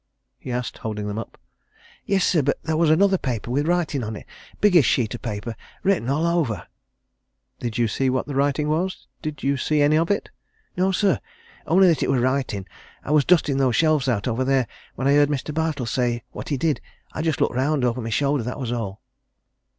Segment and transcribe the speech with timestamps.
[0.39, 1.37] he asked, holding them up.
[2.07, 5.21] "Yes, sir, but there was another paper, with writing on it a biggish sheet of
[5.21, 6.65] paper written all over."
[7.59, 9.05] "Did you see what the writing was?
[9.21, 10.31] Did you see any of it?"
[10.75, 11.19] "No, sir
[11.67, 12.65] only that it was writing,
[13.03, 15.53] I was dusting those shelves out, over there; when I heard Mr.
[15.53, 16.81] Bartle say what he did.
[17.13, 19.01] I just looked round, over my shoulder that was all."